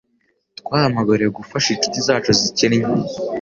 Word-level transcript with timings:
twahamagariwe 0.59 1.29
gufasha 1.39 1.67
inshuti 1.71 1.97
zacu 2.07 2.29
zikennye 2.39 2.85